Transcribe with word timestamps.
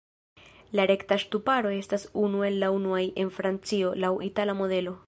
La 0.79 0.85
rekta 0.91 1.17
ŝtuparo 1.25 1.75
estas 1.81 2.07
unu 2.23 2.43
el 2.51 2.59
la 2.65 2.73
unuaj 2.79 3.05
en 3.25 3.33
Francio, 3.39 3.95
laŭ 4.07 4.15
itala 4.33 4.63
modelo. 4.65 4.99